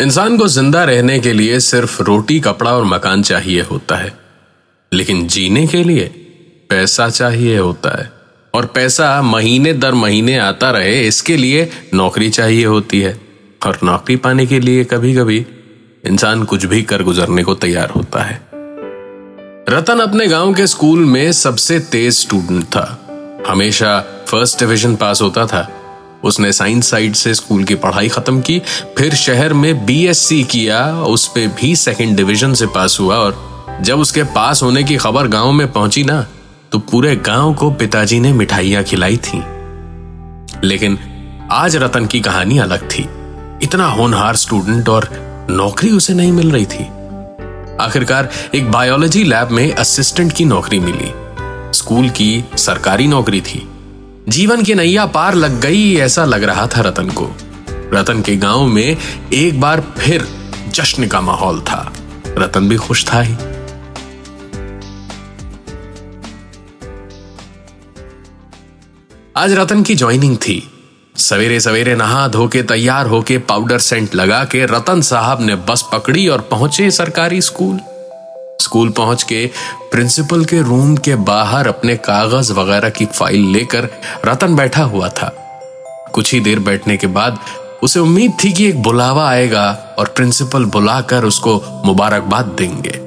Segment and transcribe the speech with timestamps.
[0.00, 4.18] इंसान को ज़िंदा रहने के लिए सिर्फ़ रोटी, कपड़ा और मकान चाहिए होता है।
[4.92, 6.04] लेकिन जीने के लिए
[6.70, 8.12] पैसा चाहिए होता है।
[8.54, 13.20] और पैसा महीने दर महीने आता रहे, इसके लिए नौकरी चाहिए होती है।
[13.66, 15.46] और नौकरी पाने के लिए कभी कभी
[16.06, 18.42] इंसान कुछ भी कर गुजरने को तैयार होता है।
[19.68, 23.06] रतन अपने गाँव के स्कूल में सबसे तेज स्टूडेंट था।
[23.48, 25.76] हमेशा फ़र्स्ट डिवीज़न पास होता था।
[26.24, 28.58] उसने साइंस साइड से स्कूल की पढ़ाई खत्म की,
[28.98, 34.00] फिर शहर में बीएससी किया, उस पर भी सेकंड डिवीज़न से पास हुआ और जब
[34.00, 36.26] उसके पास होने की खबर गाँव में पहुँची ना
[36.72, 39.42] तो पूरे गाँव को पिताजी ने मिठाइयाँ खिलाई थी।
[40.64, 40.98] लेकिन
[41.52, 43.08] आज रतन की कहानी अलग थी।
[43.62, 45.08] इतना होनहार स्टूडेंट और
[45.50, 46.84] नौकरी उसे नहीं मिल रही थी।
[47.80, 51.12] आखिरकार एक बायोलॉजी लैब में असिस्टेंट की नौकरी मिली।
[51.78, 53.69] स्कूल की सरकारी नौकरी थी।
[54.30, 57.36] जीवन की नैया पार लग गई, ऐसा लग रहा था रतन को।
[57.70, 58.96] रतन के गाँव में
[59.32, 60.28] एक बार फिर
[60.68, 61.92] जश्न का माहौल था।
[62.26, 63.34] रतन भी खुश था ही।
[69.36, 70.70] आज रतन की ज्वाइनिंग थी।
[71.16, 75.84] सवेरे सवेरे नहा धो के तैयार होके पाउडर सेंट लगा के रतन साहब ने बस
[75.92, 77.80] पकड़ी और पहुँचे सरकारी स्कूल।
[78.60, 79.46] स्कूल पहुँच के
[79.90, 83.88] प्रिंसिपल के रूम के बाहर अपने कागज़ वगैरह की फ़ाइल लेकर
[84.26, 85.28] रतन बैठा हुआ था।
[86.14, 87.38] कुछ ही देर बैठने के बाद
[87.82, 92.98] उसे उम्मीद थी कि एक बुलावा आएगा और प्रिंसिपल बुलाकर उसको मुबारकबाद देंगे।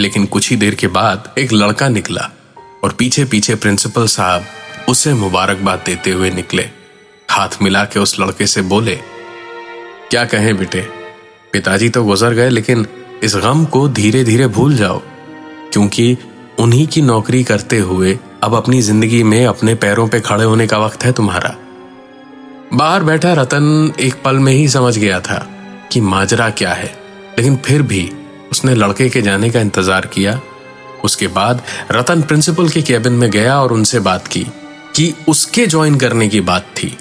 [0.00, 2.30] लेकिन कुछ ही देर के बाद एक लड़का निकला
[2.84, 4.44] और पीछे पीछे प्रिंसिपल साहब
[4.88, 6.68] उसे मुबारकबाद देते हुए निकले।
[7.30, 8.94] हाथ मिला के उस लड़के से बोले,
[10.10, 10.80] क्या कहें बेटे?
[11.52, 12.86] पिताजी तो गुजर गए, लेकिन
[13.24, 14.98] इस गम को धीरे धीरे भूल जाओ,
[15.72, 16.16] क्योंकि
[16.60, 20.78] उन्हीं की नौकरी करते हुए अब अपनी ज़िंदगी में अपने पैरों पे खड़े होने का
[20.78, 21.54] वक्त है तुम्हारा।
[22.74, 25.38] बाहर बैठा रतन एक पल में ही समझ गया था
[25.92, 26.94] कि माजरा क्या है,
[27.38, 28.10] लेकिन फिर भी
[28.50, 30.40] उसने लड़के के जाने का इंतज़ार किया।
[31.04, 31.62] उसके बाद
[31.92, 34.46] रतन प्रिंसिपल के केबिन में गया और उनसे बात की
[34.96, 36.96] कि उसके ज्वाइन करने की बात थी।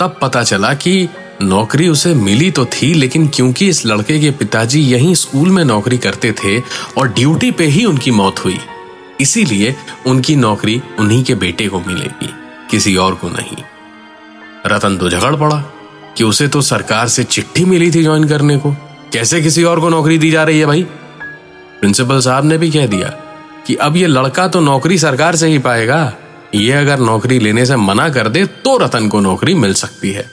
[0.00, 1.08] तब पता चला कि
[1.40, 5.98] नौकरी उसे मिली तो थी, लेकिन क्योंकि इस लड़के के पिताजी यहीं स्कूल में नौकरी
[5.98, 6.58] करते थे
[6.98, 8.58] और ड्यूटी पे ही उनकी मौत हुई,
[9.20, 9.74] इसीलिए
[10.06, 12.28] उनकी नौकरी उन्हीं के बेटे को मिलेगी,
[12.70, 13.56] किसी और को नहीं।
[14.66, 15.56] रतन तो झगड़ पड़ा
[16.16, 18.72] कि उसे तो सरकार से चिट्ठी मिली थी ज्वाइन करने को।
[19.12, 20.82] कैसे किसी और को नौकरी दी जा रही है भाई?
[21.80, 23.08] प्रिंसिपल साहब ने भी कह दिया
[23.66, 26.12] कि अब ये लड़का तो नौकरी सरकार से ही पाएगा।
[26.54, 30.28] ये अगर नौकरी लेने से मना कर दे तो रतन को नौकरी मिल सकती है।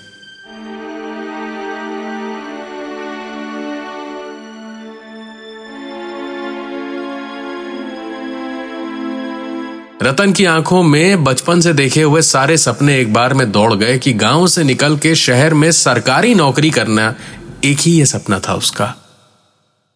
[10.08, 13.98] रतन की आँखों में बचपन से देखे हुए सारे सपने एक बार में दौड़ गए
[13.98, 17.16] कि गाँव से निकल के शहर में सरकारी नौकरी करना
[17.64, 18.96] एक ही ये सपना था उसका।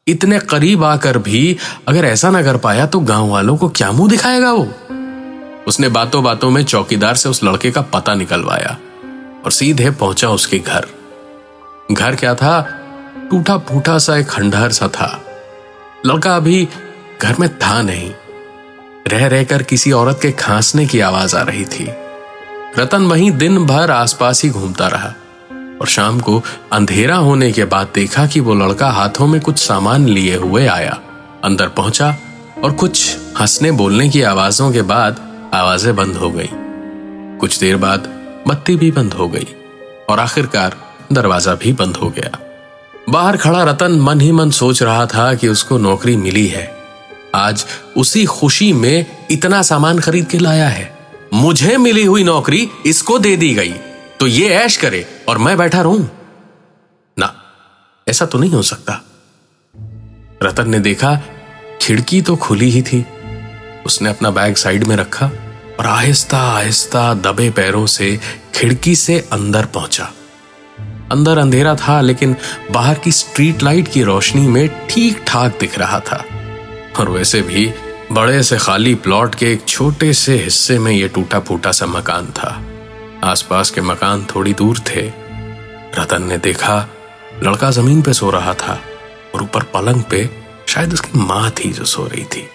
[0.08, 1.58] इतने करीब आकर भी
[1.88, 4.64] अगर ऐसा ना कर पाया तो गाँव वालों को क्या मुँह दिखाएगा वो?
[5.68, 8.78] उसने बातों बातों में चौकीदार से उस लड़के का पता निकलवाया
[9.46, 10.88] और सीधे पहुँचा उसके घर।
[11.92, 12.62] घर क्या था?
[13.32, 15.24] टूटा फूटा सा एक खंडहर सा था।
[16.06, 16.68] लड़का अभी
[17.22, 18.12] घर में था नहीं।
[19.06, 21.88] रह रहकर किसी औरत के खांसने की आवाज़ आ रही थी।
[22.78, 25.14] रतन वहीं दिन भर आसपास ही घूमता रहा
[25.82, 26.42] और शाम को
[26.74, 30.98] अंधेरा होने के बाद देखा कि वो लड़का हाथों में कुछ सामान लिए हुए आया,
[31.44, 32.16] अंदर पहुँचा
[32.64, 35.20] और कुछ हंसने बोलने की आवाजों के बाद
[35.54, 36.50] आवाज़ें बंद हो गई।
[37.40, 38.08] कुछ देर बाद
[38.48, 39.48] बत्ती भी बंद हो गई
[40.10, 40.76] और आखिरकार
[41.12, 42.38] दरवाज़ा भी बंद हो गया।
[43.10, 46.81] बाहर खड़ा रतन मन ही मन सोच रहा था कि उसको नौकरी मिली है।
[47.36, 47.66] आज
[47.98, 50.98] उसी खुशी में इतना सामान खरीद के लाया है।
[51.34, 53.74] मुझे मिली हुई नौकरी इसको दे दी गई।
[54.20, 56.10] तो ये ऐश करे और मैं बैठा रहूँ।
[57.20, 57.34] ना,
[58.08, 59.02] ऐसा तो नहीं हो सकता।
[60.44, 61.22] रतन ने देखा,
[61.82, 63.06] खिड़की तो खुली ही थी।
[63.86, 65.26] उसने अपना बैग साइड में रखा
[65.80, 68.20] और आहिस्ता आहिस्ता दबे पैरों से
[68.56, 70.12] खिड़की से अंदर पहुँचा।
[71.12, 72.36] अंदर अंधेरा था, लेकिन
[72.72, 76.26] बाहर की स्ट्रीट लाइट की रोशनी में ठीक ठाक दिख रहा था।
[77.00, 77.74] और वैसे भी,
[78.12, 82.26] बड़े से खाली प्लॉट के एक छोटे से हिस्से में यह टूटा फूटा सा मकान
[82.26, 82.62] था।
[83.24, 85.02] आसपास के मकान थोड़ी दूर थे।
[86.00, 86.88] रतन ने देखा,
[87.44, 88.80] लड़का ज़मीन पे सो रहा था
[89.36, 90.30] और ऊपर पलंग पे
[90.68, 92.48] शायद उसकी माँ थी जो सो रही थी।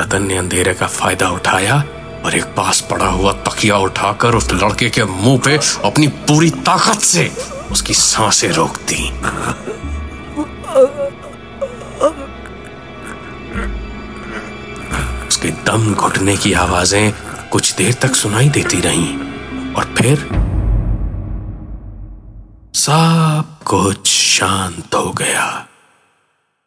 [0.00, 1.84] रतन ने अंधेरे का फ़ायदा उठाया
[2.24, 7.00] और एक पास पड़ा हुआ तकिया उठाकर उस लड़के के मुँह पे अपनी पूरी ताकत
[7.00, 7.30] से
[7.72, 9.10] उसकी साँसें रोक दी।
[15.48, 17.12] उसके दम घुटने की आवाज़ें
[17.50, 20.28] कुछ देर तक सुनाई देती रहीं और फिर
[22.74, 25.46] सब कुछ शांत हो गया।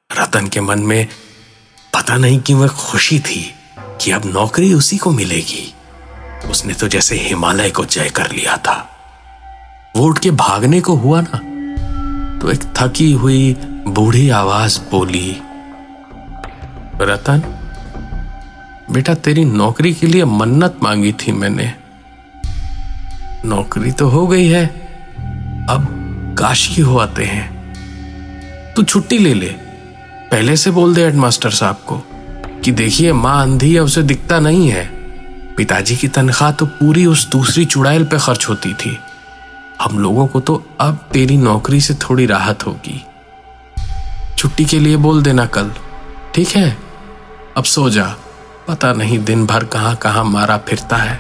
[0.10, 1.08] रतन के मन में
[1.94, 3.44] पता नहीं कि वह खुशी थी
[4.02, 5.74] कि अब नौकरी उसी को मिलेगी।
[6.50, 8.78] उसने तो जैसे हिमालय को जय कर लिया था।
[9.96, 11.40] वो उठ के भागने को हुआ ना
[12.40, 13.56] तो एक थकी हुई
[13.88, 15.30] बूढ़ी आवाज़ बोली,
[17.02, 17.44] रतन
[18.92, 21.74] बेटा, तेरी नौकरी के लिए मन्नत मांगी थी मैंने।
[23.46, 24.66] नौकरी तो हो गई है,
[25.70, 25.88] अब
[26.40, 27.62] काशी हो आते हैं।
[28.74, 29.50] तू छुट्टी ले ले।
[30.32, 32.04] पहले से बोल दे हेडमास्टर साहब को
[32.64, 34.86] कि देखिए, माँ अंधी है, उसे दिखता नहीं है।
[35.56, 38.98] पिताजी की तनख्वाह तो पूरी उस दूसरी चुड़ैल पे खर्च होती थी।
[39.82, 43.06] हम लोगों को तो अब तेरी नौकरी से थोड़ी राहत होगी।
[44.38, 45.72] छुट्टी के लिए बोल देना कल।
[46.36, 46.78] ठीक है?
[47.58, 48.16] अब सो जा।
[48.72, 51.16] पता नहीं दिन भर कहाँ कहाँ मारा फिरता है।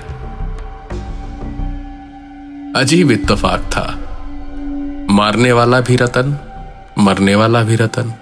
[2.75, 3.83] अजीब इत्तेफाक था।
[5.09, 6.37] मारने वाला भी रतन,
[6.97, 8.13] मरने वाला भी रतन,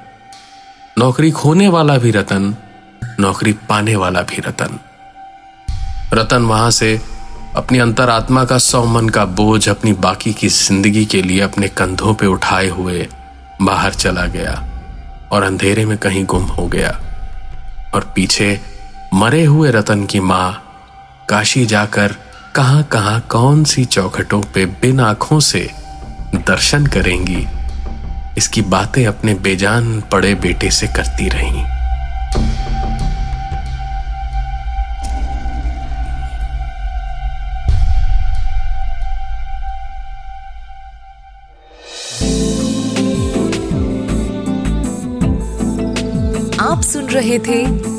[0.97, 2.55] नौकरी खोने वाला भी रतन,
[3.19, 4.79] नौकरी पाने वाला भी रतन।
[6.13, 6.89] रतन वहाँ से
[7.55, 12.13] अपनी अंतरात्मा का सौ मन का बोझ अपनी बाकी की ज़िंदगी के लिए अपने कंधों
[12.13, 13.07] पे उठाए हुए
[13.61, 14.57] बाहर चला गया
[15.31, 16.99] और अंधेरे में कहीं गुम हो गया।
[17.95, 18.78] और पीछे
[19.13, 20.51] मरे हुए रतन की माँ,
[21.29, 22.13] काशी जाकर
[22.55, 25.69] कहाँ कहाँ कौन सी चौखटों पे बिन आँखों से
[26.35, 27.45] दर्शन करेंगी।
[28.37, 31.63] इसकी बातें अपने बेजान पड़े बेटे से करती रहीं।
[46.61, 47.98] आप सुन रहे थे